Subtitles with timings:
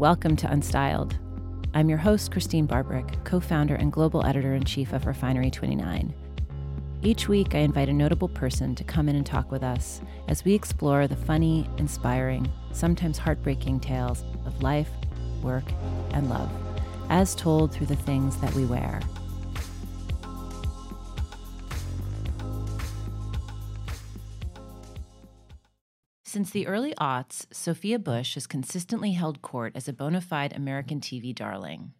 [0.00, 1.12] Welcome to Unstyled.
[1.74, 6.14] I'm your host, Christine Barberich, co founder and global editor in chief of Refinery 29.
[7.02, 10.42] Each week, I invite a notable person to come in and talk with us as
[10.42, 14.88] we explore the funny, inspiring, sometimes heartbreaking tales of life,
[15.42, 15.70] work,
[16.12, 16.50] and love,
[17.10, 19.02] as told through the things that we wear.
[26.30, 31.00] Since the early aughts, Sophia Bush has consistently held court as a bona fide American
[31.00, 31.92] TV darling.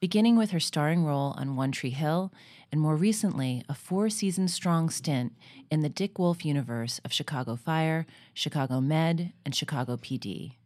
[0.00, 2.30] Beginning with her starring role on One Tree Hill,
[2.70, 5.32] and more recently, a four season strong stint
[5.70, 8.04] in the Dick Wolf universe of Chicago Fire,
[8.34, 10.56] Chicago Med, and Chicago PD.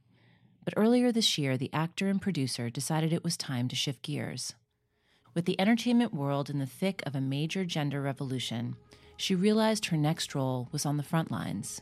[0.65, 4.57] But earlier this year, the actor and producer decided it was time to shift gears.
[5.35, 8.75] With the entertainment world in the thick of a major gender revolution,
[9.17, 11.81] she realized her next role was on the front lines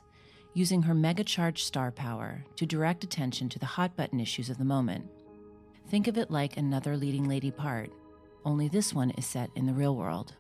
[0.56, 4.56] using her mega charged star power to direct attention to the hot button issues of
[4.56, 5.06] the moment.
[5.91, 7.91] Think of it like another leading lady part,
[8.42, 10.34] only this one is set in the real world.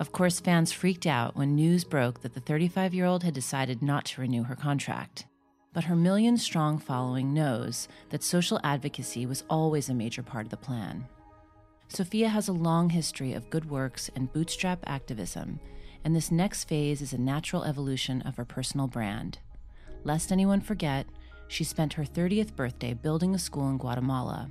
[0.00, 3.82] Of course, fans freaked out when news broke that the 35 year old had decided
[3.82, 5.26] not to renew her contract.
[5.72, 10.50] But her million strong following knows that social advocacy was always a major part of
[10.50, 11.06] the plan.
[11.86, 15.60] Sophia has a long history of good works and bootstrap activism
[16.04, 19.38] and this next phase is a natural evolution of her personal brand.
[20.04, 21.06] Lest anyone forget,
[21.48, 24.50] she spent her 30th birthday building a school in Guatemala.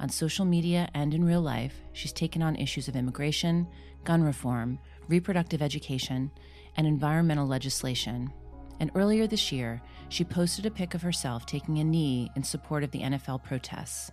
[0.00, 3.66] On social media and in real life, she's taken on issues of immigration,
[4.04, 6.30] gun reform, reproductive education,
[6.76, 8.32] and environmental legislation.
[8.80, 12.84] And earlier this year, she posted a pic of herself taking a knee in support
[12.84, 14.10] of the NFL protests.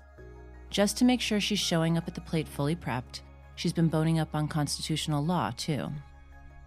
[0.69, 3.21] Just to make sure she's showing up at the plate fully prepped,
[3.55, 5.91] she's been boning up on constitutional law, too.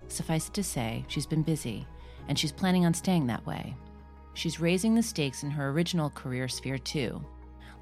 [0.09, 1.87] Suffice it to say, she's been busy,
[2.29, 3.77] and she's planning on staying that way.
[4.35, 7.25] She's raising the stakes in her original career sphere, too.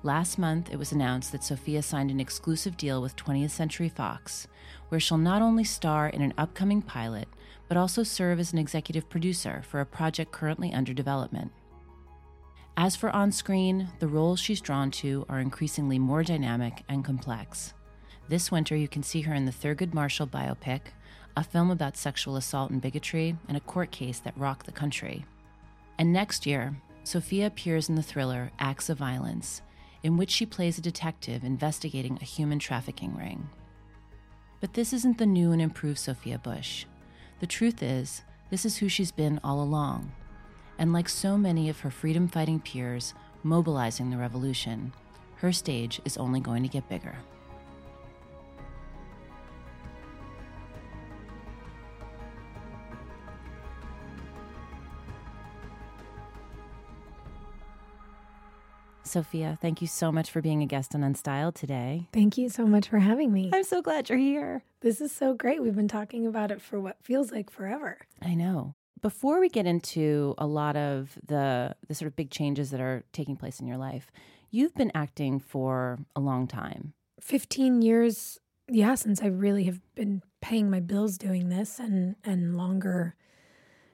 [0.02, 4.46] Last month, it was announced that Sophia signed an exclusive deal with 20th Century Fox,
[4.88, 7.26] where she'll not only star in an upcoming pilot,
[7.68, 11.50] but also serve as an executive producer for a project currently under development.
[12.76, 17.72] As for on screen, the roles she's drawn to are increasingly more dynamic and complex.
[18.28, 20.80] This winter, you can see her in the Thurgood Marshall biopic,
[21.36, 25.24] a film about sexual assault and bigotry, and a court case that rocked the country.
[25.98, 29.62] And next year, Sophia appears in the thriller Acts of Violence,
[30.02, 33.48] in which she plays a detective investigating a human trafficking ring.
[34.60, 36.86] But this isn't the new and improved Sophia Bush.
[37.40, 40.12] The truth is, this is who she's been all along.
[40.78, 44.92] And like so many of her freedom fighting peers mobilizing the revolution,
[45.36, 47.16] her stage is only going to get bigger.
[59.14, 62.08] Sophia, thank you so much for being a guest on Unstyled today.
[62.12, 63.48] Thank you so much for having me.
[63.54, 64.64] I'm so glad you're here.
[64.80, 65.62] This is so great.
[65.62, 67.98] We've been talking about it for what feels like forever.
[68.20, 68.74] I know.
[69.02, 73.04] Before we get into a lot of the the sort of big changes that are
[73.12, 74.10] taking place in your life,
[74.50, 76.92] you've been acting for a long time.
[77.20, 82.56] 15 years, yeah, since I really have been paying my bills doing this and and
[82.56, 83.14] longer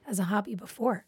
[0.07, 1.05] as a hobby before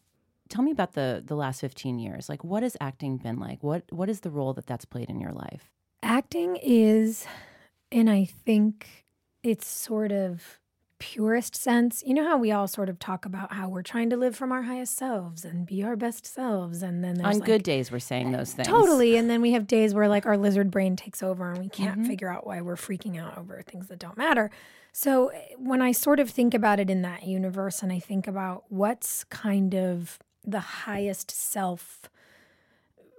[0.53, 2.30] tell me about the the last 15 years.
[2.30, 3.64] Like what has acting been like?
[3.64, 5.72] What what is the role that that's played in your life?
[6.02, 7.25] Acting is
[7.94, 9.06] and i think
[9.44, 10.59] it's sort of
[11.00, 14.16] purest sense you know how we all sort of talk about how we're trying to
[14.16, 17.62] live from our highest selves and be our best selves and then on like, good
[17.62, 18.68] days we're saying those things.
[18.68, 21.68] Totally and then we have days where like our lizard brain takes over and we
[21.68, 22.08] can't mm-hmm.
[22.08, 24.50] figure out why we're freaking out over things that don't matter.
[24.94, 28.64] So when i sort of think about it in that universe and i think about
[28.70, 32.09] what's kind of the highest self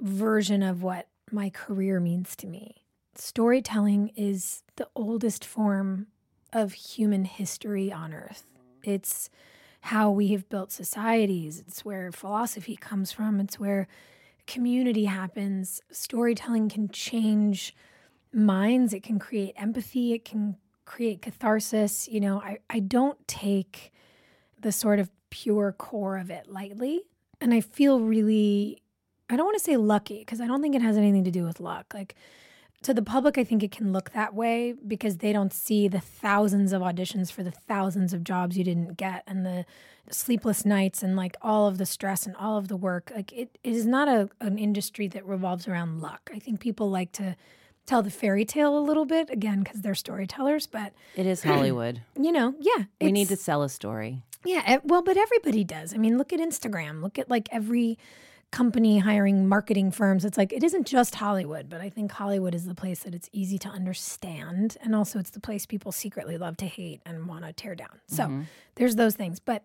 [0.01, 2.85] version of what my career means to me.
[3.17, 6.09] Storytelling is the oldest form
[6.53, 8.45] of human history on earth.
[8.83, 9.31] It's
[9.83, 13.87] how we have built societies, it's where philosophy comes from, it's where
[14.47, 15.81] community happens.
[15.91, 17.75] Storytelling can change
[18.33, 22.09] minds, it can create empathy, it can create catharsis.
[22.09, 23.93] You know, I, I don't take
[24.59, 27.03] the sort of pure core of it lightly.
[27.45, 28.81] And I feel really,
[29.29, 31.45] I don't want to say lucky because I don't think it has anything to do
[31.45, 31.93] with luck.
[31.93, 32.15] Like
[32.85, 36.01] to the public, I think it can look that way because they don't see the
[36.01, 39.67] thousands of auditions for the thousands of jobs you didn't get and the
[40.11, 43.13] sleepless nights and like all of the stress and all of the work.
[43.15, 46.31] Like it, it is not a, an industry that revolves around luck.
[46.35, 47.37] I think people like to
[47.85, 52.01] tell the fairy tale a little bit again because they're storytellers but it is hollywood
[52.19, 55.95] you know yeah we need to sell a story yeah, well, but everybody does.
[55.95, 57.03] I mean, look at Instagram.
[57.03, 57.99] Look at like every
[58.55, 60.25] company hiring marketing firms.
[60.25, 63.29] It's like it isn't just Hollywood, but I think Hollywood is the place that it's
[63.33, 64.77] easy to understand.
[64.81, 68.01] And also it's the place people secretly love to hate and want to tear down.
[68.07, 68.43] So mm-hmm.
[68.77, 69.41] there's those things.
[69.41, 69.65] But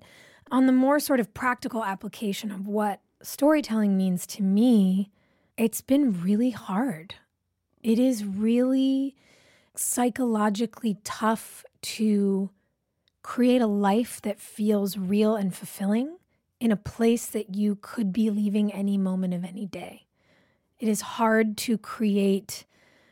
[0.49, 5.11] on the more sort of practical application of what storytelling means to me,
[5.55, 7.13] it's been really hard.
[7.83, 9.15] It is really
[9.75, 12.49] psychologically tough to
[13.21, 16.17] create a life that feels real and fulfilling
[16.59, 20.07] in a place that you could be leaving any moment of any day.
[20.79, 22.65] It is hard to create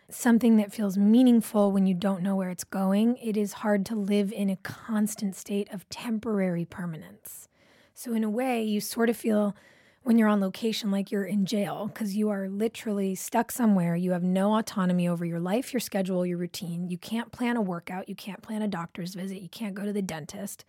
[0.10, 3.18] something that feels meaningful when you don't know where it's going.
[3.18, 7.50] It is hard to live in a constant state of temporary permanence.
[7.94, 9.56] So, in a way, you sort of feel
[10.08, 13.94] when you're on location like you're in jail because you are literally stuck somewhere.
[13.94, 16.88] You have no autonomy over your life, your schedule, your routine.
[16.88, 18.08] You can't plan a workout.
[18.08, 19.42] You can't plan a doctor's visit.
[19.42, 20.64] You can't go to the dentist.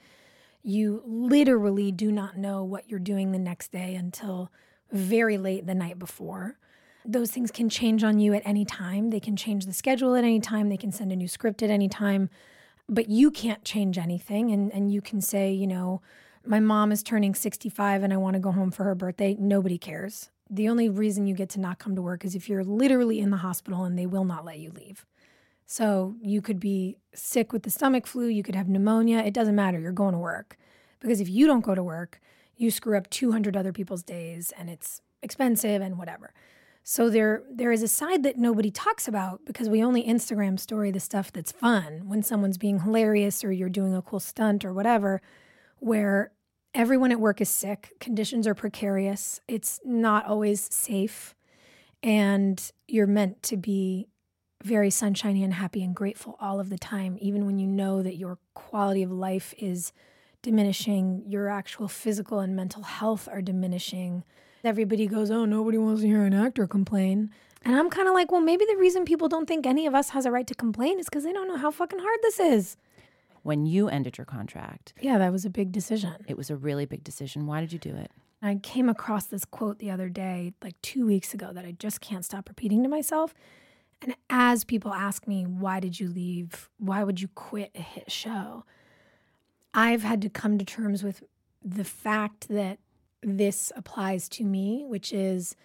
[0.64, 4.50] You literally do not know what you're doing the next day until
[4.90, 6.58] very late the night before.
[7.04, 9.10] Those things can change on you at any time.
[9.10, 10.68] They can change the schedule at any time.
[10.68, 12.28] They can send a new script at any time.
[12.88, 14.50] But you can't change anything.
[14.50, 16.02] And, and you can say, you know,
[16.48, 19.36] my mom is turning 65 and I want to go home for her birthday.
[19.38, 20.30] Nobody cares.
[20.48, 23.30] The only reason you get to not come to work is if you're literally in
[23.30, 25.04] the hospital and they will not let you leave.
[25.66, 29.18] So you could be sick with the stomach flu, you could have pneumonia.
[29.18, 29.78] It doesn't matter.
[29.78, 30.56] You're going to work.
[31.00, 32.18] Because if you don't go to work,
[32.56, 36.32] you screw up 200 other people's days and it's expensive and whatever.
[36.82, 40.90] So there there is a side that nobody talks about because we only Instagram story
[40.90, 44.72] the stuff that's fun when someone's being hilarious or you're doing a cool stunt or
[44.72, 45.20] whatever
[45.80, 46.32] where
[46.78, 51.34] everyone at work is sick, conditions are precarious, it's not always safe
[52.02, 54.08] and you're meant to be
[54.62, 58.16] very sunshiny and happy and grateful all of the time, even when you know that
[58.16, 59.92] your quality of life is
[60.42, 64.24] diminishing, your actual physical and mental health are diminishing.
[64.64, 67.30] Everybody goes, Oh, nobody wants to hear an actor complain.
[67.64, 70.10] And I'm kind of like, Well, maybe the reason people don't think any of us
[70.10, 72.76] has a right to complain is because they don't know how fucking hard this is.
[73.42, 76.14] When you ended your contract, yeah, that was a big decision.
[76.26, 77.46] It was a really big decision.
[77.46, 78.10] Why did you do it?
[78.40, 82.00] I came across this quote the other day, like two weeks ago, that I just
[82.00, 83.34] can't stop repeating to myself.
[84.00, 86.68] And as people ask me, why did you leave?
[86.78, 88.64] Why would you quit a hit show?
[89.74, 91.22] I've had to come to terms with
[91.64, 92.78] the fact that
[93.22, 95.56] this applies to me, which is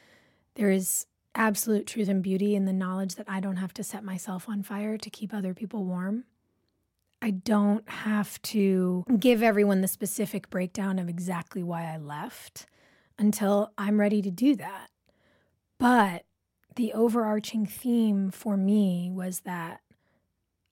[0.55, 1.05] there is
[1.35, 4.63] absolute truth and beauty in the knowledge that I don't have to set myself on
[4.63, 6.25] fire to keep other people warm.
[7.23, 12.65] I don't have to give everyone the specific breakdown of exactly why I left
[13.17, 14.89] until I'm ready to do that.
[15.79, 16.25] But
[16.75, 19.79] the overarching theme for me was that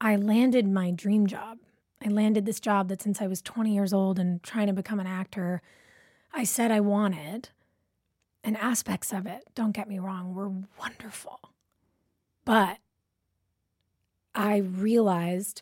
[0.01, 1.59] I landed my dream job.
[2.06, 5.00] I landed this job that since I was 20 years old and trying to become
[5.00, 5.62] an actor,
[6.33, 7.48] I said I wanted.
[8.44, 11.39] And aspects of it, don't get me wrong, were wonderful.
[12.44, 12.80] But
[14.36, 15.62] I realized,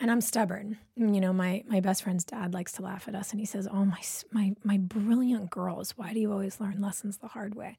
[0.00, 0.78] and I'm stubborn.
[0.98, 3.46] Mm, you know, my my best friend's dad likes to laugh at us, and he
[3.46, 4.00] says, "Oh my
[4.32, 7.78] my my brilliant girls, why do you always learn lessons the hard way?"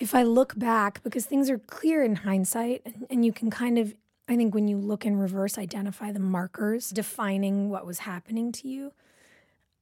[0.00, 3.78] If I look back, because things are clear in hindsight, and, and you can kind
[3.78, 3.94] of
[4.28, 8.68] I think when you look in reverse, identify the markers defining what was happening to
[8.68, 8.92] you.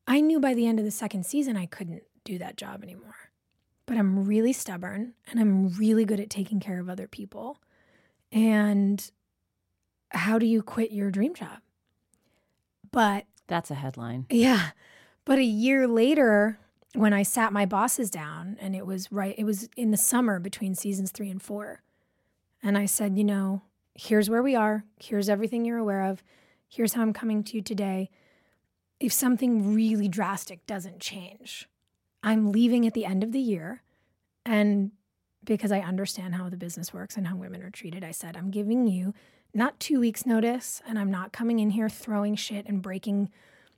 [0.07, 3.31] I knew by the end of the second season I couldn't do that job anymore.
[3.85, 7.61] But I'm really stubborn and I'm really good at taking care of other people.
[8.33, 9.11] And
[10.11, 11.61] how do you quit your dream job?
[12.91, 14.27] But that's a headline.
[14.31, 14.71] Yeah.
[15.25, 16.59] But a year later,
[16.95, 20.39] when I sat my bosses down, and it was right, it was in the summer
[20.39, 21.83] between seasons three and four.
[22.63, 23.63] And I said, you know,
[23.95, 24.85] here's where we are.
[24.99, 26.23] Here's everything you're aware of.
[26.69, 28.11] Here's how I'm coming to you today.
[29.01, 31.69] If something really drastic doesn't change,
[32.23, 33.83] I'm leaving at the end of the year.
[34.45, 34.93] And
[35.45, 38.51] because I understand how the business works and how women are treated, I said, I'm
[38.51, 39.15] giving you
[39.55, 43.31] not two weeks' notice, and I'm not coming in here throwing shit and breaking,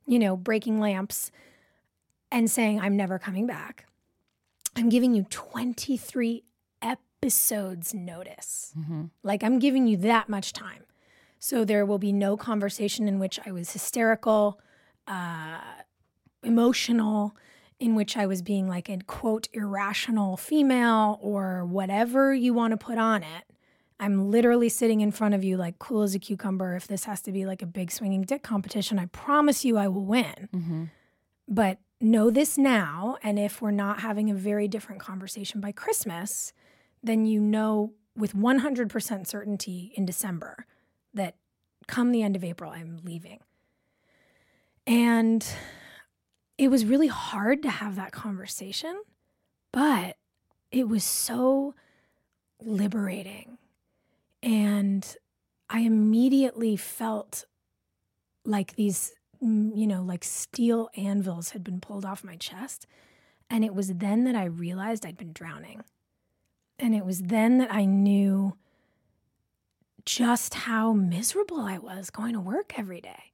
[0.06, 1.30] you know, breaking lamps
[2.30, 3.86] and saying I'm never coming back.
[4.76, 6.44] I'm giving you 23
[6.82, 8.72] episodes notice.
[8.78, 9.04] Mm-hmm.
[9.22, 10.84] Like I'm giving you that much time.
[11.38, 14.60] So there will be no conversation in which I was hysterical,
[15.08, 15.60] uh,
[16.42, 17.34] emotional,
[17.78, 22.76] in which I was being like a quote irrational female or whatever you want to
[22.76, 23.44] put on it.
[24.00, 26.74] I'm literally sitting in front of you like cool as a cucumber.
[26.74, 29.88] If this has to be like a big swinging dick competition, I promise you I
[29.88, 30.48] will win.
[30.52, 30.84] Mm-hmm.
[31.46, 33.18] But know this now.
[33.22, 36.52] And if we're not having a very different conversation by Christmas,
[37.02, 40.66] then you know with 100% certainty in December
[41.14, 41.36] that
[41.86, 43.40] come the end of April, I'm leaving.
[44.86, 45.46] And
[46.58, 49.02] it was really hard to have that conversation
[49.72, 50.16] But
[50.70, 51.74] it was so
[52.60, 53.58] liberating.
[54.42, 55.16] And
[55.68, 57.44] I immediately felt
[58.44, 62.86] like these, mm, you know, like steel anvils had been pulled off my chest.
[63.48, 65.82] And it was then that I realized I'd been drowning.
[66.78, 68.56] And it was then that I knew
[70.04, 73.32] just how miserable I was going to work every day.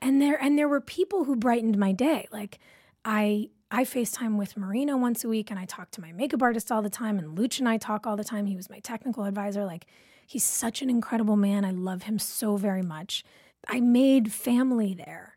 [0.00, 2.28] And there and there were people who brightened my day.
[2.30, 2.58] Like
[3.04, 6.70] I I FaceTime with Marina once a week and I talk to my makeup artist
[6.70, 8.46] all the time and Luch and I talk all the time.
[8.46, 9.64] He was my technical advisor.
[9.64, 9.86] Like
[10.24, 11.64] he's such an incredible man.
[11.64, 13.24] I love him so very much.
[13.66, 15.36] I made family there.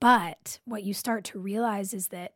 [0.00, 2.32] But what you start to realize is that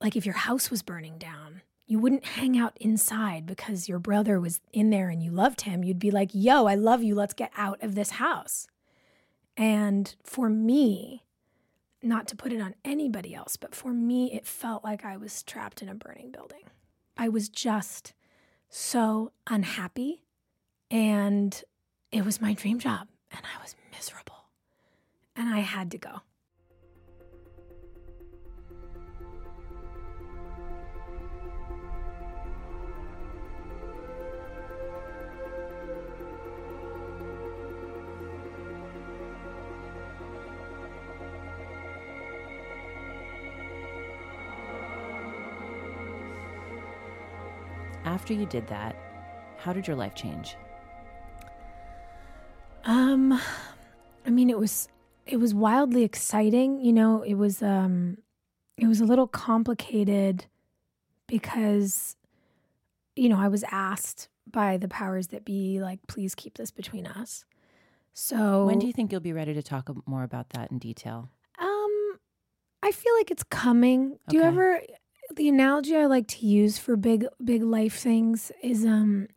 [0.00, 4.40] like if your house was burning down, you wouldn't hang out inside because your brother
[4.40, 5.84] was in there and you loved him.
[5.84, 7.14] You'd be like, yo, I love you.
[7.14, 8.66] Let's get out of this house.
[9.58, 11.24] And for me,
[12.04, 15.42] not to put it on anybody else, but for me, it felt like I was
[15.42, 16.62] trapped in a burning building.
[17.16, 18.12] I was just
[18.68, 20.22] so unhappy.
[20.90, 21.62] And
[22.12, 23.08] it was my dream job.
[23.30, 24.46] And I was miserable.
[25.34, 26.20] And I had to go.
[48.14, 48.94] After you did that,
[49.58, 50.56] how did your life change?
[52.84, 53.40] Um,
[54.24, 54.88] I mean, it was
[55.26, 56.78] it was wildly exciting.
[56.78, 58.18] You know, it was um,
[58.78, 60.46] it was a little complicated
[61.26, 62.16] because,
[63.16, 67.06] you know, I was asked by the powers that be, like, please keep this between
[67.06, 67.44] us.
[68.12, 71.30] So when do you think you'll be ready to talk more about that in detail?
[71.58, 72.18] Um,
[72.80, 74.18] I feel like it's coming.
[74.28, 74.38] Do okay.
[74.38, 74.80] you ever
[75.34, 79.28] the analogy I like to use for big big life things is um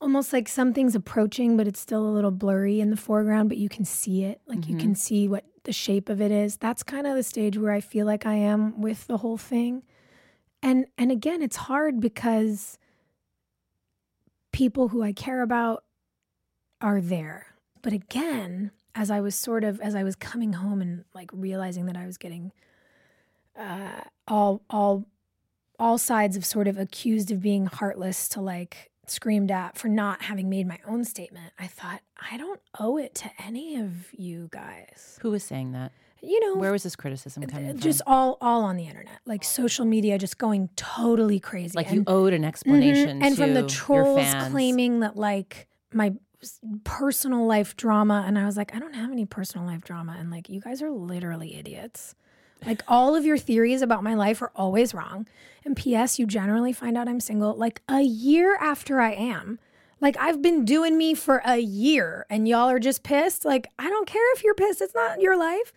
[0.00, 3.68] almost like something's approaching but it's still a little blurry in the foreground but you
[3.68, 4.72] can see it like mm-hmm.
[4.72, 4.94] you can mm-hmm.
[4.94, 8.06] see what the shape of it is that's kind of the stage where I feel
[8.06, 9.82] like I am with the whole thing
[10.62, 12.78] and and again it's hard because
[14.52, 15.84] people who I care about
[16.80, 17.46] are there
[17.82, 21.86] but again as I was sort of as I was coming home and like realizing
[21.86, 22.52] that I was getting
[23.58, 25.06] uh, all all
[25.78, 30.22] all sides of sort of accused of being heartless to like screamed at for not
[30.22, 32.00] having made my own statement, I thought,
[32.30, 35.18] I don't owe it to any of you guys.
[35.22, 35.92] Who was saying that?
[36.22, 37.80] You know, where was this criticism coming from?
[37.80, 41.76] Just all all on the internet, like social media, just going totally crazy.
[41.76, 46.14] Like and, you owed an explanation, mm-hmm, and from the trolls claiming that like my
[46.84, 50.30] personal life drama, and I was like, I don't have any personal life drama, and
[50.30, 52.14] like you guys are literally idiots.
[52.66, 55.26] Like all of your theories about my life are always wrong.
[55.64, 59.58] And P.S., you generally find out I'm single like a year after I am.
[60.00, 63.44] Like I've been doing me for a year and y'all are just pissed.
[63.44, 65.72] Like I don't care if you're pissed, it's not your life.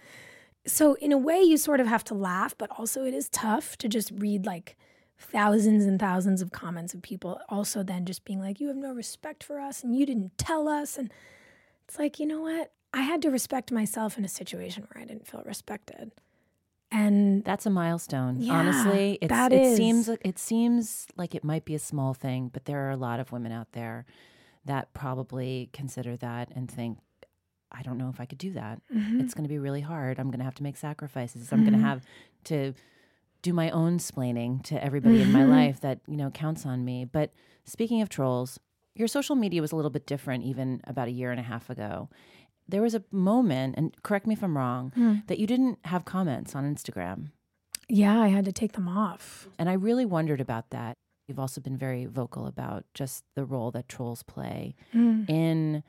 [0.65, 3.77] So, in a way, you sort of have to laugh, but also it is tough
[3.77, 4.75] to just read like
[5.17, 8.93] thousands and thousands of comments of people also then just being like, you have no
[8.93, 10.97] respect for us and you didn't tell us.
[10.97, 11.11] And
[11.87, 12.73] it's like, you know what?
[12.93, 16.11] I had to respect myself in a situation where I didn't feel respected
[16.91, 19.77] and that's a milestone yeah, honestly it's, that it is.
[19.77, 23.19] seems it seems like it might be a small thing but there are a lot
[23.19, 24.05] of women out there
[24.65, 26.97] that probably consider that and think
[27.71, 29.19] i don't know if i could do that mm-hmm.
[29.19, 31.55] it's going to be really hard i'm going to have to make sacrifices mm-hmm.
[31.55, 32.01] i'm going to have
[32.43, 32.73] to
[33.41, 35.27] do my own splaining to everybody mm-hmm.
[35.27, 35.51] in my mm-hmm.
[35.51, 37.33] life that you know counts on me but
[37.65, 38.59] speaking of trolls
[38.95, 41.69] your social media was a little bit different even about a year and a half
[41.69, 42.09] ago
[42.67, 45.25] there was a moment, and correct me if I'm wrong, mm.
[45.27, 47.31] that you didn't have comments on Instagram.
[47.89, 49.47] Yeah, I had to take them off.
[49.57, 50.97] And I really wondered about that.
[51.27, 55.29] You've also been very vocal about just the role that trolls play mm.
[55.29, 55.83] in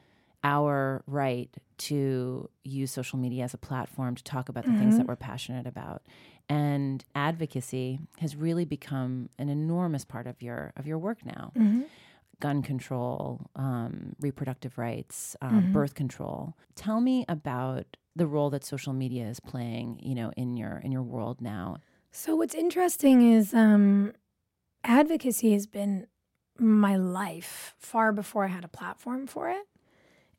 [0.44, 4.78] our right to use social media as a platform to talk about the mm-hmm.
[4.78, 5.10] things that mm-hmm.
[5.10, 6.02] we're passionate about.
[6.48, 11.52] And advocacy has really become an enormous part of your of your work now.
[11.56, 11.82] Mm-hmm
[12.40, 15.72] gun control, um, reproductive rights, um, mm-hmm.
[15.72, 16.56] birth control.
[16.74, 20.92] Tell me about the role that social media is playing, you know, in your in
[20.92, 21.78] your world now.
[22.10, 24.12] So what's interesting is um,
[24.84, 26.06] advocacy has been
[26.58, 29.66] my life far before I had a platform for it.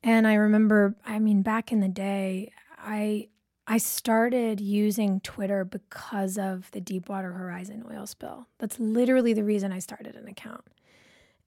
[0.03, 3.27] And I remember, I mean, back in the day, I
[3.67, 8.47] I started using Twitter because of the Deepwater Horizon oil spill.
[8.57, 10.63] That's literally the reason I started an account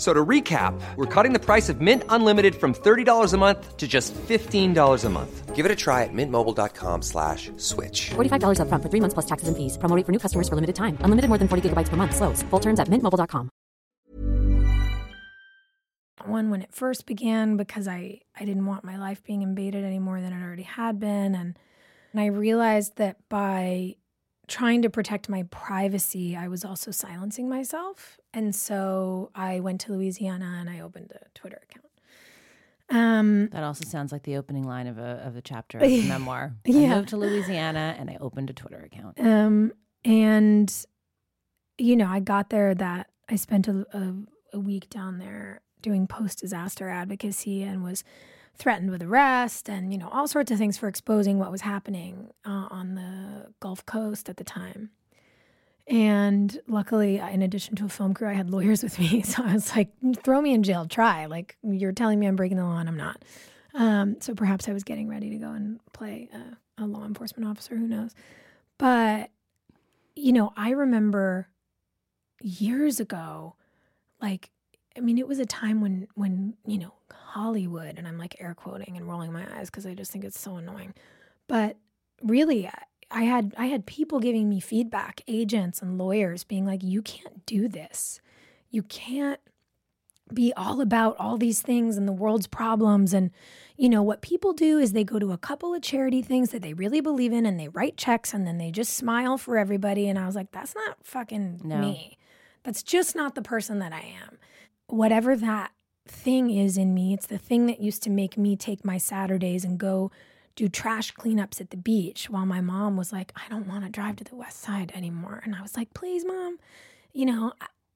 [0.00, 3.86] So to recap, we're cutting the price of Mint Unlimited from $30 a month to
[3.86, 5.54] just $15 a month.
[5.54, 8.08] Give it a try at mintmobile.com slash switch.
[8.16, 9.76] $45 upfront for three months plus taxes and fees.
[9.76, 10.96] Promoting for new customers for limited time.
[11.04, 12.16] Unlimited more than 40 gigabytes per month.
[12.16, 12.42] Slows.
[12.48, 13.50] Full terms at mintmobile.com.
[16.24, 19.98] One when it first began because I, I didn't want my life being invaded any
[19.98, 21.34] more than it already had been.
[21.34, 21.58] And,
[22.12, 23.96] and I realized that by
[24.50, 28.18] trying to protect my privacy, I was also silencing myself.
[28.34, 31.86] And so I went to Louisiana and I opened a Twitter account.
[32.90, 36.02] Um, That also sounds like the opening line of a of a chapter of a
[36.14, 36.52] memoir.
[36.66, 36.96] I Yeah.
[36.96, 39.18] moved to Louisiana and I opened a Twitter account.
[39.20, 39.72] um,
[40.04, 40.86] and,
[41.78, 44.14] you know, I got there that I spent a, a,
[44.54, 48.02] a week down there doing post disaster advocacy and was
[48.58, 52.30] threatened with arrest and, you know, all sorts of things for exposing what was happening
[52.44, 54.90] uh, on the Gulf Coast at the time.
[55.86, 59.22] And luckily, in addition to a film crew, I had lawyers with me.
[59.22, 59.88] So I was like,
[60.22, 61.26] throw me in jail, try.
[61.26, 63.22] Like, you're telling me I'm breaking the law and I'm not.
[63.74, 67.48] Um, so perhaps I was getting ready to go and play a, a law enforcement
[67.48, 68.14] officer, who knows.
[68.78, 69.30] But,
[70.14, 71.48] you know, I remember
[72.42, 73.56] years ago,
[74.20, 74.50] like,
[74.96, 78.54] I mean, it was a time when, when, you know, Hollywood, and I'm like air
[78.54, 80.94] quoting and rolling my eyes because I just think it's so annoying.
[81.46, 81.76] But
[82.22, 86.82] really, I- I had I had people giving me feedback, agents and lawyers being like,
[86.84, 88.20] "You can't do this.
[88.70, 89.40] You can't
[90.32, 93.32] be all about all these things and the world's problems." And
[93.76, 96.62] you know what people do is they go to a couple of charity things that
[96.62, 100.08] they really believe in, and they write checks, and then they just smile for everybody.
[100.08, 101.80] And I was like, "That's not fucking No.
[101.80, 102.16] me.
[102.62, 104.38] That's just not the person that I am."
[104.90, 105.72] Whatever that
[106.06, 109.64] thing is in me, it's the thing that used to make me take my Saturdays
[109.64, 110.10] and go
[110.56, 113.90] do trash cleanups at the beach while my mom was like, I don't want to
[113.90, 115.40] drive to the west side anymore.
[115.44, 116.58] And I was like, please, mom,
[117.12, 117.52] you know,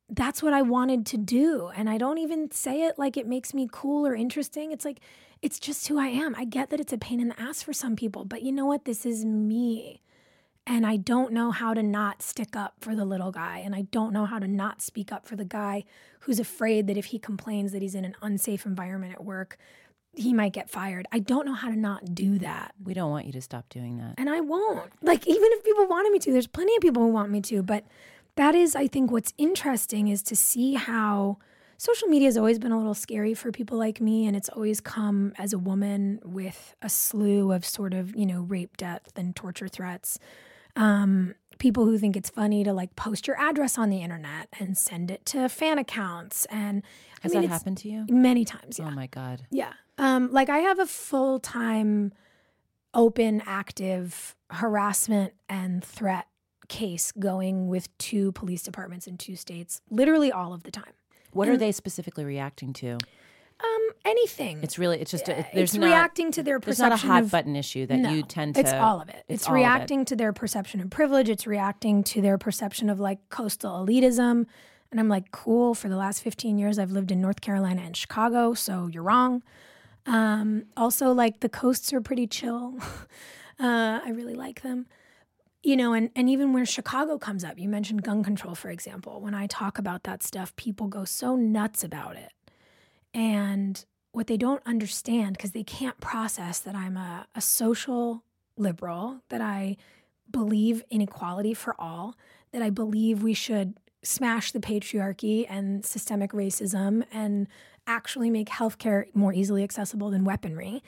[0.09, 1.71] that's what I wanted to do.
[1.75, 4.71] And I don't even say it like it makes me cool or interesting.
[4.73, 5.01] It's like,
[5.43, 6.35] it's just who I am.
[6.37, 8.67] I get that it's a pain in the ass for some people, but you know
[8.67, 8.85] what?
[8.85, 10.01] This is me.
[10.67, 13.59] And I don't know how to not stick up for the little guy.
[13.59, 15.85] And I don't know how to not speak up for the guy
[16.21, 19.59] who's afraid that if he complains that he's in an unsafe environment at work,
[20.17, 21.07] he might get fired.
[21.13, 22.75] I don't know how to not do that.
[22.83, 24.15] We don't want you to stop doing that.
[24.17, 24.91] And I won't.
[25.03, 27.63] Like, even if people wanted me to, there's plenty of people who want me to.
[27.63, 27.85] But
[28.37, 31.39] that is, I think, what's interesting is to see how
[31.77, 34.27] social media has always been a little scary for people like me.
[34.27, 38.41] And it's always come as a woman with a slew of sort of, you know,
[38.41, 40.19] rape, death, and torture threats.
[40.77, 44.77] Um, people who think it's funny to like post your address on the internet and
[44.77, 46.47] send it to fan accounts.
[46.47, 46.83] And
[47.23, 48.07] Has I mean, that happened to you?
[48.09, 48.89] Many times, yeah.
[48.89, 49.47] Oh my god.
[49.51, 49.73] Yeah.
[49.99, 52.13] Um, like I have a full time,
[52.93, 56.27] open, active harassment and threat
[56.69, 60.93] case going with two police departments in two states, literally all of the time.
[61.33, 62.99] What are they specifically reacting to?
[63.63, 64.61] Um, anything.
[64.63, 66.97] It's really it's just a, Uh, there's it's not, reacting to their There's not a
[66.97, 68.61] hot of- button issue that No, you tend to.
[68.61, 69.25] It's all of it.
[69.29, 69.63] It's, all of it.
[69.63, 71.29] reacting to their perception of privilege.
[71.29, 74.47] It's reacting to their perception of like coastal elitism.
[74.91, 75.75] And I'm like, cool.
[75.75, 79.43] For the last 15 years, I've lived in North Carolina and Chicago, so you're wrong.
[80.07, 82.77] Um, also, like the coasts are pretty chill.
[83.61, 84.87] uh, I really like them.
[85.63, 89.21] You know, and, and even where Chicago comes up, you mentioned gun control, for example.
[89.21, 92.33] When I talk about that stuff, people go so nuts about it.
[93.15, 98.25] And what they don't understand, because they can't process that I'm a, a social
[98.57, 99.77] liberal, that I
[100.31, 102.17] believe in equality for all,
[102.53, 107.49] that I believe we should smash the patriarchy and systemic racism and
[107.87, 110.83] actually make healthcare more easily accessible than weaponry.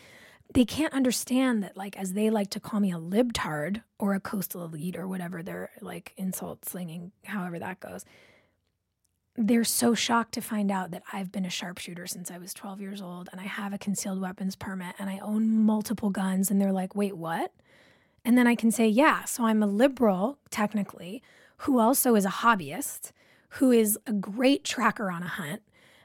[0.53, 4.21] They can't understand that, like, as they like to call me a libtard or a
[4.21, 8.05] coastal elite or whatever their like insult slinging, however that goes
[9.37, 12.81] they're so shocked to find out that I've been a sharpshooter since I was 12
[12.81, 16.51] years old and I have a concealed weapons permit and I own multiple guns.
[16.51, 17.53] And they're like, wait, what?
[18.25, 21.23] And then I can say, yeah, so I'm a liberal, technically,
[21.59, 23.13] who also is a hobbyist,
[23.51, 25.63] who is a great tracker on a hunt,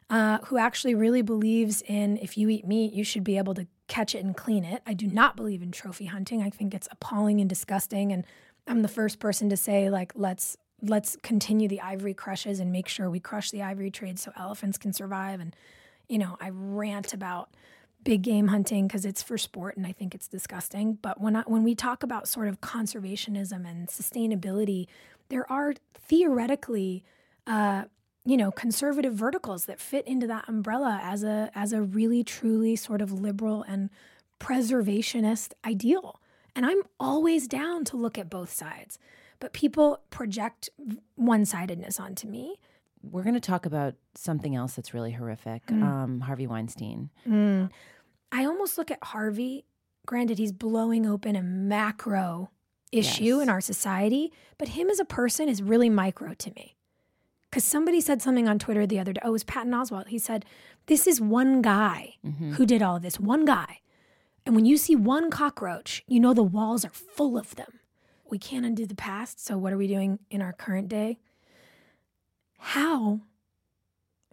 [0.10, 3.66] uh, who actually really believes in if you eat meat, you should be able to
[3.88, 4.82] catch it and clean it.
[4.86, 6.42] I do not believe in trophy hunting.
[6.44, 8.12] I think it's appalling and disgusting.
[8.12, 8.26] And
[8.68, 12.88] I'm the first person to say, like, let's let's continue the ivory crushes and make
[12.88, 15.40] sure we crush the ivory trade so elephants can survive.
[15.40, 15.56] And,
[16.08, 17.50] you know, I rant about
[18.04, 20.98] big game hunting because it's for sport and I think it's disgusting.
[21.02, 24.88] But when I, when we talk about sort of conservationism and sustainability,
[25.30, 27.04] there are theoretically
[27.48, 27.84] uh,
[28.24, 32.76] you know, conservative verticals that fit into that umbrella as a as a really truly
[32.76, 33.90] sort of liberal and
[34.40, 36.20] preservationist ideal.
[36.56, 39.00] And I'm always down to look at both sides.
[39.42, 40.70] But people project
[41.16, 42.56] one-sidedness onto me.
[43.04, 45.84] We're going to talk about something else that's really horrific Mm.
[45.84, 47.10] um, Harvey Weinstein.
[48.34, 49.66] I almost look at Harvey,
[50.06, 52.50] granted, he's blowing open a macro
[52.92, 53.42] issue Yes.
[53.44, 56.76] in our society, but him as a person is really micro to me.
[57.50, 59.20] Because somebody said something on Twitter the other day.
[59.24, 60.08] Oh, it was Patton Oswalt.
[60.08, 60.46] He said,
[60.86, 62.16] This is one guy
[62.54, 63.80] who did all this, one guy.
[64.46, 67.80] And when you see one cockroach, you know the walls are full of them.
[68.32, 69.46] We can't undo the past.
[69.46, 71.20] So, what are we doing in our current day?
[72.58, 73.20] How,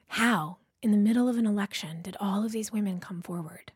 [0.07, 3.73] how, in the middle of an election, did all of these women come forward?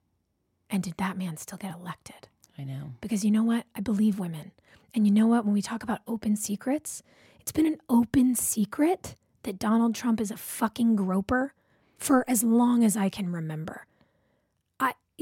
[0.70, 2.28] And did that man still get elected?
[2.56, 2.92] I know.
[3.00, 3.66] Because you know what?
[3.74, 4.52] I believe women.
[4.94, 5.44] And you know what?
[5.44, 7.02] When we talk about open secrets,
[7.40, 11.54] it's been an open secret that Donald Trump is a fucking groper
[11.98, 13.86] for as long as I can remember.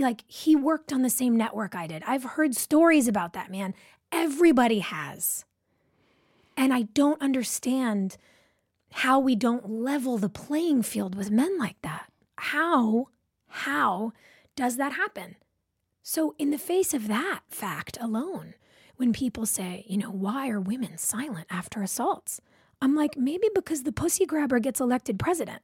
[0.01, 2.03] Like he worked on the same network I did.
[2.07, 3.75] I've heard stories about that man.
[4.11, 5.45] Everybody has.
[6.57, 8.17] And I don't understand
[8.93, 12.11] how we don't level the playing field with men like that.
[12.37, 13.09] How,
[13.49, 14.13] how
[14.57, 15.37] does that happen?
[16.03, 18.55] So, in the face of that fact alone,
[18.97, 22.41] when people say, you know, why are women silent after assaults?
[22.83, 25.63] I'm like, maybe because the pussy grabber gets elected president.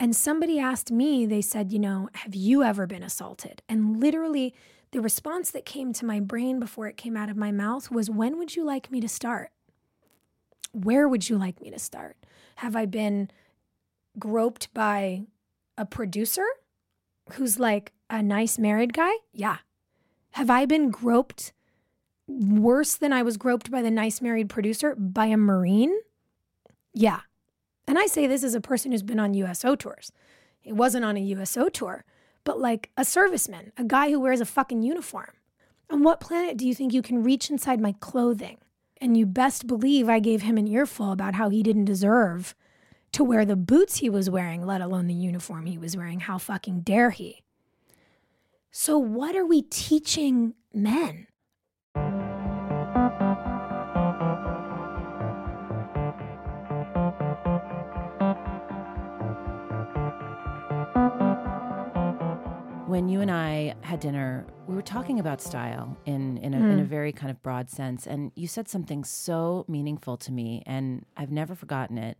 [0.00, 3.62] And somebody asked me, they said, you know, have you ever been assaulted?
[3.68, 4.54] And literally,
[4.90, 8.10] the response that came to my brain before it came out of my mouth was,
[8.10, 9.50] when would you like me to start?
[10.72, 12.16] Where would you like me to start?
[12.56, 13.30] Have I been
[14.18, 15.22] groped by
[15.76, 16.46] a producer
[17.32, 19.12] who's like a nice married guy?
[19.32, 19.58] Yeah.
[20.32, 21.52] Have I been groped
[22.26, 25.96] worse than I was groped by the nice married producer by a Marine?
[26.92, 27.20] Yeah.
[27.86, 30.12] And I say this as a person who's been on USO tours.
[30.62, 32.04] It wasn't on a USO tour,
[32.44, 35.32] but like a serviceman, a guy who wears a fucking uniform.
[35.90, 38.58] On what planet do you think you can reach inside my clothing?
[39.00, 42.54] And you best believe I gave him an earful about how he didn't deserve
[43.12, 46.20] to wear the boots he was wearing, let alone the uniform he was wearing.
[46.20, 47.42] How fucking dare he?
[48.70, 51.28] So, what are we teaching men?
[62.94, 66.78] When you and I had dinner, we were talking about style in in a, in
[66.78, 66.84] a hmm.
[66.84, 71.32] very kind of broad sense, and you said something so meaningful to me, and I've
[71.32, 72.18] never forgotten it.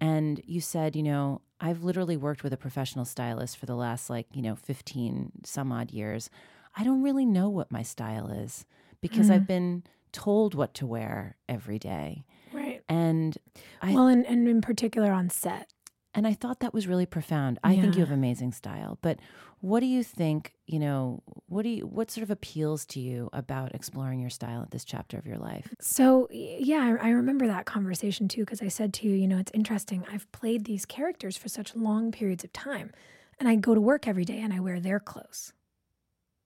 [0.00, 4.10] And you said, you know, I've literally worked with a professional stylist for the last
[4.10, 6.28] like you know fifteen some odd years.
[6.76, 8.64] I don't really know what my style is
[9.00, 9.34] because hmm.
[9.34, 12.82] I've been told what to wear every day, Right.
[12.88, 13.38] and
[13.80, 15.70] I Well, and, and in particular on set.
[16.16, 17.58] And I thought that was really profound.
[17.62, 19.18] I think you have amazing style, but
[19.60, 20.54] what do you think?
[20.66, 21.86] You know, what do you?
[21.86, 25.36] What sort of appeals to you about exploring your style at this chapter of your
[25.36, 25.74] life?
[25.78, 29.36] So, yeah, I I remember that conversation too, because I said to you, you know,
[29.36, 30.04] it's interesting.
[30.10, 32.92] I've played these characters for such long periods of time,
[33.38, 35.52] and I go to work every day and I wear their clothes.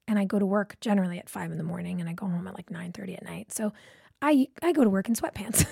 [0.08, 2.48] And I go to work generally at five in the morning and I go home
[2.48, 3.52] at like nine thirty at night.
[3.52, 3.72] So
[4.20, 5.64] I I go to work in sweatpants.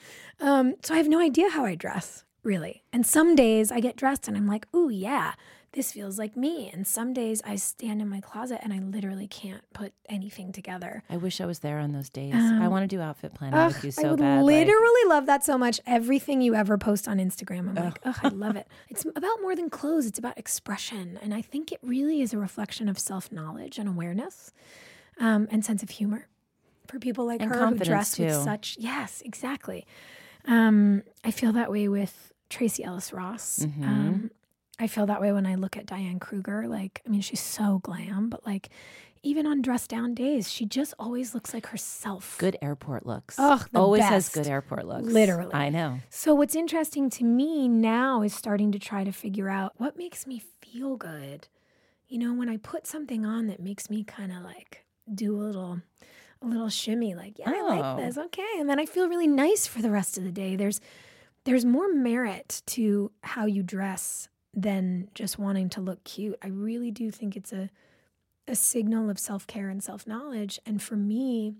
[0.40, 2.84] um, so I have no idea how I dress, really.
[2.92, 5.32] And some days I get dressed and I'm like, ooh, yeah,
[5.72, 6.70] this feels like me.
[6.72, 11.02] And some days I stand in my closet and I literally can't put anything together.
[11.10, 12.32] I wish I was there on those days.
[12.34, 14.42] I want to do outfit planning Um, Ugh, with you I so would bad.
[14.42, 15.80] like- literally love that so much.
[15.84, 18.68] Everything you ever post on Instagram, I'm like, ugh, I love it.
[18.88, 21.18] It's about more than clothes, it's about expression.
[21.20, 24.52] And I think it really is a reflection of self knowledge and awareness
[25.18, 26.28] um, and sense of humor
[26.86, 29.86] for people like And her who dress with such, yes, exactly.
[30.46, 33.60] Um, I feel that way with Tracee Ellis Ross.
[33.60, 33.84] Mm-hmm.
[33.84, 34.30] Um,
[34.78, 36.66] I feel that way when I look at Diane Kruger.
[36.66, 38.70] Like, I mean, she's so glam, but like,
[39.22, 42.36] even on dress down days, she just always looks like herself.
[42.38, 43.36] good airport looks.
[43.36, 45.04] The always has good airport looks.
[45.06, 45.54] Literally.
[45.54, 46.00] I know.
[46.10, 50.26] So, what's interesting to me now is starting to try to figure out what makes
[50.26, 51.48] me feel good.
[52.06, 55.40] You know, when I put something on that makes me kind of like do a
[55.40, 55.80] little,
[56.42, 57.66] a little shimmy, like, yeah, I Oh.
[57.66, 60.54] like this, okay, and then I feel really nice for the rest of the day.
[60.54, 60.80] There's,
[61.44, 66.38] there's more merit to how you dress than just wanting to look cute.
[66.42, 67.70] I really do think it's a,
[68.48, 70.58] a signal of self care and self knowledge.
[70.64, 71.54] And for me,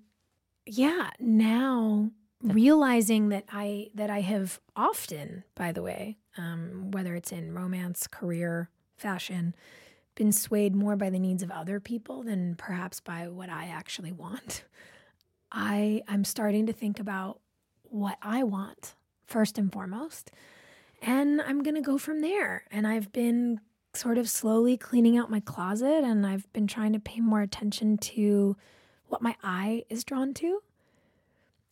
[0.66, 2.10] yeah, now
[2.42, 8.06] realizing that I that I have often, by the way, um, whether it's in romance,
[8.06, 9.54] career, fashion,
[10.14, 14.12] been swayed more by the needs of other people than perhaps by what I actually
[14.12, 14.64] want.
[15.52, 17.40] I I'm starting to think about
[17.84, 18.94] what I want
[19.26, 20.30] first and foremost.
[21.02, 22.64] and I'm going to go from there.
[22.70, 23.60] And I've been
[23.92, 27.96] sort of slowly cleaning out my closet and I've been trying to pay more attention
[27.98, 28.56] to
[29.08, 30.62] what my eye is drawn to.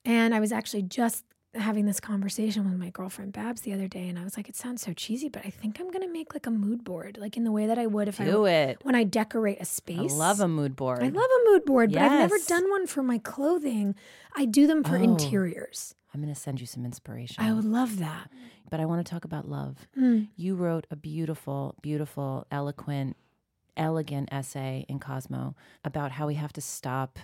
[0.04, 4.08] And I was actually just having this conversation with my girlfriend Babs the other day,
[4.08, 6.46] and I was like, it sounds so cheesy, but I think I'm gonna make like
[6.46, 8.78] a mood board, like in the way that I would if I Do I it.
[8.82, 10.12] when I decorate a space.
[10.12, 11.02] I love a mood board.
[11.02, 12.46] I love a mood board, but I've never Yes.
[12.46, 13.94] done one for my clothing.
[14.34, 15.02] I do them for Oh.
[15.02, 15.94] interiors.
[16.14, 17.42] I'm going to send you some inspiration.
[17.42, 18.30] I would love that.
[18.70, 19.86] but I want to talk about love.
[19.98, 20.28] Mm.
[20.36, 23.16] You wrote a beautiful, beautiful, eloquent,
[23.76, 27.18] elegant essay in Cosmo about how we have to stop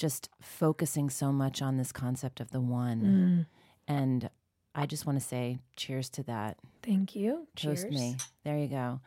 [0.00, 3.46] just focusing so much on this concept of the one.
[3.86, 3.94] Mm.
[3.94, 4.30] And
[4.74, 6.56] I just want to say cheers to that.
[6.82, 7.46] Thank you.
[7.54, 7.94] Toast Cheers.
[7.94, 8.16] me.
[8.42, 9.00] There you go.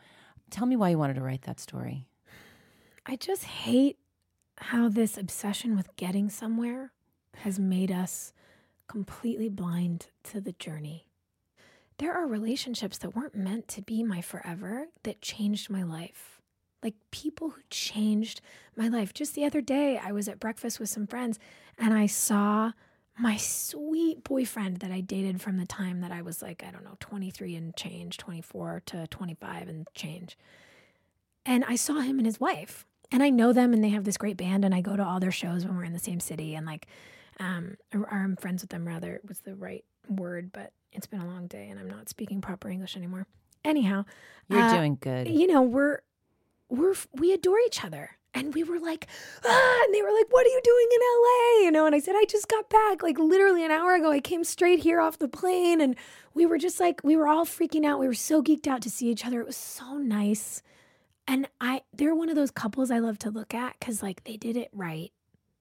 [0.50, 2.06] Tell me why you wanted to write that story.
[3.04, 3.98] I just hate
[4.56, 6.92] how this obsession with getting somewhere
[7.38, 8.32] has made us
[8.86, 11.08] completely blind to the journey.
[11.98, 16.33] There are relationships that weren't meant to be my forever that changed my life.
[16.84, 18.40] Like people who changed
[18.76, 19.12] my life.
[19.12, 21.38] Just the other day, I was at breakfast with some friends
[21.78, 22.72] and I saw
[23.18, 26.84] my sweet boyfriend that I dated from the time that I was like, I don't
[26.84, 30.36] know, 23 and change, 24 to 25 and change.
[31.46, 32.86] And I saw him and his wife.
[33.12, 35.20] And I know them and they have this great band and I go to all
[35.20, 36.86] their shows when we're in the same city and like
[37.40, 41.26] um or, I'm friends with them rather was the right word, but it's been a
[41.26, 43.26] long day and I'm not speaking proper English anymore.
[43.64, 44.04] Anyhow,
[44.48, 45.28] You're uh, doing good.
[45.28, 46.00] you know, we're
[46.78, 48.10] we're we adore each other.
[48.36, 49.06] And we were like,
[49.44, 51.66] ah, and they were like, what are you doing in LA?
[51.66, 54.10] You know, and I said, I just got back like literally an hour ago.
[54.10, 55.80] I came straight here off the plane.
[55.80, 55.94] And
[56.34, 58.00] we were just like, we were all freaking out.
[58.00, 59.40] We were so geeked out to see each other.
[59.40, 60.62] It was so nice.
[61.28, 64.36] And I, they're one of those couples I love to look at because like they
[64.36, 65.12] did it right.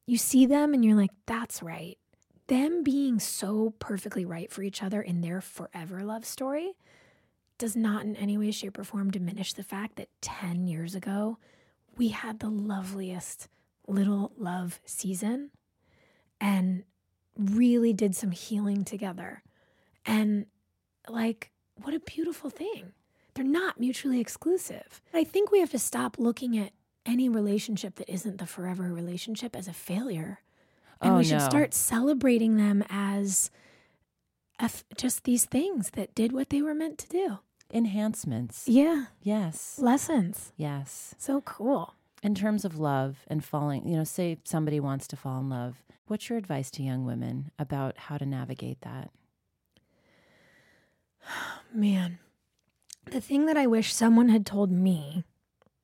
[0.08, 1.99] You see them and you're like, that's right.
[2.47, 6.73] Them being so perfectly right for each other in their forever love story
[7.58, 11.38] does not in any way, shape, or form diminish the fact that 10 years ago,
[11.98, 13.48] we had the loveliest
[13.88, 15.52] little love season
[16.42, 16.84] and
[17.38, 19.44] really did some healing together.
[20.06, 20.46] And
[21.08, 22.94] like, what a beautiful thing.
[23.34, 25.02] They're not mutually exclusive.
[25.13, 26.72] I think we have to stop looking at
[27.06, 30.39] any relationship that isn't the forever relationship as a failure.
[31.02, 31.46] And Oh, we should no.
[31.46, 33.50] start celebrating them as
[34.65, 37.39] f- just these things that did what they were meant to do.
[37.73, 38.67] Enhancements.
[38.67, 39.06] Yeah.
[39.21, 39.80] Yes.
[39.80, 40.52] Lessons.
[40.58, 41.15] Yes.
[41.17, 41.95] So cool.
[42.21, 45.84] In terms of love and falling, you know, say somebody wants to fall in love,
[46.08, 49.10] what's your advice to young women about how to navigate that?
[51.73, 52.19] Man,
[53.12, 55.23] the thing that I wish someone had told me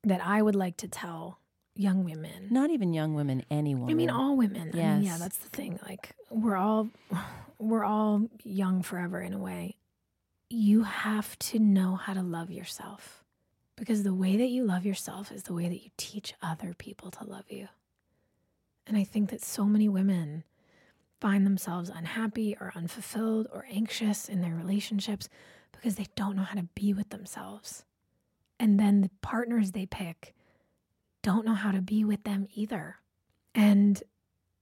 [0.04, 1.40] that I would like to tell
[1.74, 2.48] young women.
[2.50, 3.90] Not even young women, any woman.
[3.90, 4.70] I mean all women.
[4.72, 5.78] I mean, yeah, that's the thing.
[5.86, 6.88] Like we're all
[7.60, 9.76] we're all young forever in a way.
[10.48, 13.22] You have to know how to love yourself.
[13.76, 17.10] Because the way that you love yourself is the way that you teach other people
[17.12, 17.68] to love you.
[18.86, 20.44] And I think that so many women
[21.20, 25.28] find themselves unhappy or unfulfilled or anxious in their relationships
[25.72, 27.84] because they don't know how to be with themselves.
[28.58, 30.34] And then the partners they pick
[31.22, 32.96] don't know how to be with them either.
[33.54, 34.02] And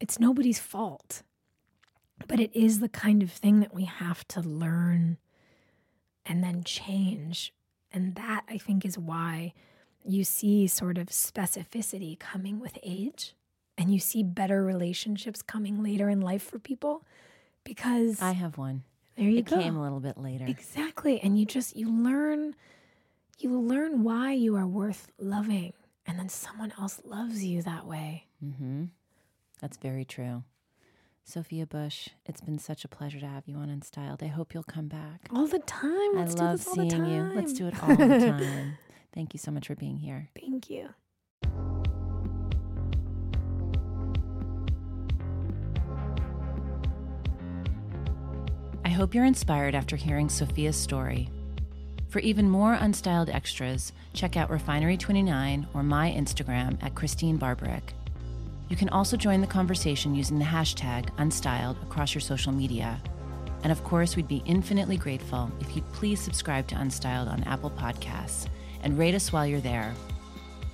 [0.00, 1.22] it's nobody's fault.
[2.26, 5.18] But it is the kind of thing that we have to learn
[6.26, 7.52] and then change.
[7.92, 9.54] And that I think is why
[10.04, 13.34] you see sort of specificity coming with age
[13.76, 17.04] and you see better relationships coming later in life for people
[17.64, 18.82] because I have one.
[19.16, 19.56] there you go.
[19.56, 19.62] it go.
[19.62, 20.46] came a little bit later.
[20.46, 21.20] Exactly.
[21.20, 22.54] And you just you learn
[23.38, 25.72] you learn why you are worth loving
[26.06, 28.26] and then someone else loves you that way.
[28.44, 28.84] Mm-hmm.
[29.60, 30.42] That's very true.
[31.28, 34.22] Sophia Bush, it's been such a pleasure to have you on Unstyled.
[34.22, 35.28] I hope you'll come back.
[35.30, 36.14] All the time.
[36.14, 37.10] Let's I do love this all the seeing time.
[37.10, 37.32] you.
[37.34, 38.78] Let's do it all the time.
[39.12, 40.30] Thank you so much for being here.
[40.40, 40.88] Thank you.
[48.86, 51.28] I hope you're inspired after hearing Sophia's story.
[52.08, 57.90] For even more unstyled extras, check out Refinery29 or my Instagram at Christine Barberich.
[58.68, 63.00] You can also join the conversation using the hashtag unstyled across your social media.
[63.62, 67.70] And of course, we'd be infinitely grateful if you'd please subscribe to Unstyled on Apple
[67.70, 68.46] Podcasts
[68.82, 69.94] and rate us while you're there.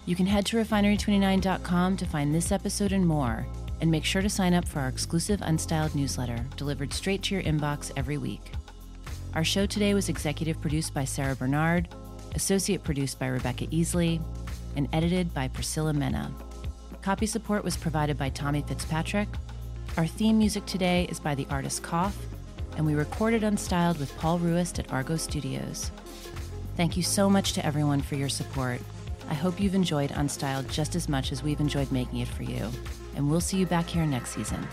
[0.06, 3.46] You can head to refinery29.com to find this episode and more,
[3.80, 7.44] and make sure to sign up for our exclusive Unstyled newsletter delivered straight to your
[7.44, 8.52] inbox every week.
[9.34, 11.88] Our show today was executive produced by Sarah Bernard,
[12.34, 14.22] associate produced by Rebecca Easley,
[14.76, 16.30] and edited by Priscilla Mena.
[17.04, 19.28] Copy support was provided by Tommy Fitzpatrick.
[19.98, 22.16] Our theme music today is by the artist Cough.
[22.78, 25.90] and we recorded Unstyled with Paul Ruest at Argot Studios.
[26.78, 28.80] Thank you so much to everyone for your support.
[29.28, 32.70] I hope you've enjoyed Unstyled just as much as we've enjoyed making it for you,
[33.16, 34.66] and we'll see you back here next season.